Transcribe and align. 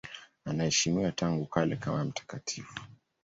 Anaheshimiwa 0.45 1.11
tangu 1.11 1.45
kale 1.45 1.75
kama 1.75 2.03
mtakatifu. 2.05 2.79